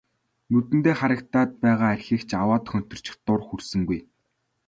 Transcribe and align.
Нүдэндээ 0.51 0.95
харагдаад 0.97 1.51
байгаа 1.63 1.89
архийг 1.95 2.21
ч 2.29 2.31
аваад 2.43 2.65
хөнтөрчих 2.69 3.15
дур 3.25 3.41
хүрсэнгүй. 3.47 3.99